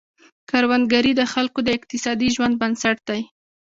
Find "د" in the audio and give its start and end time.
1.15-1.21, 1.63-1.69